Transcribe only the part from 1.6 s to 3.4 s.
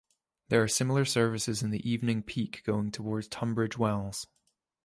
in the evening peak going towards